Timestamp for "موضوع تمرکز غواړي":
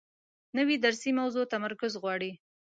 1.19-2.31